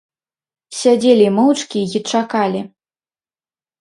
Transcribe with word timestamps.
Сядзелі 0.77 1.27
моўчкі 1.37 1.79
й 1.91 2.03
чакалі. 2.13 2.61